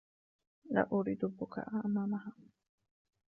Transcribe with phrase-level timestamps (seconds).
[0.71, 2.33] لا أريد البكاء أمامها.